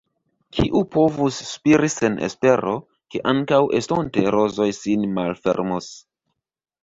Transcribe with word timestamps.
Kiu 0.57 0.79
povus 0.93 1.35
spiri 1.49 1.89
sen 1.95 2.15
espero, 2.27 2.73
ke 3.15 3.21
ankaŭ 3.33 3.61
estonte 3.81 4.23
rozoj 4.37 4.67
sin 4.79 5.05
malfermos. 5.19 5.91